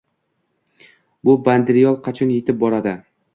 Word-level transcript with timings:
Bu 1.29 1.35
banderol 1.49 2.01
qachon 2.09 2.33
yetib 2.39 2.59
boradi? 2.65 2.97